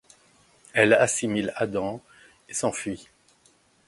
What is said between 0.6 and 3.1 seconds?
Elle assimile Adam et s’enfuit.